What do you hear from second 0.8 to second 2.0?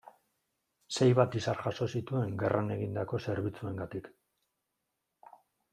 Sei bat izar jaso